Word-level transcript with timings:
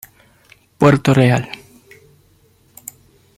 Puerto 0.79 1.13
Real. 1.13 1.47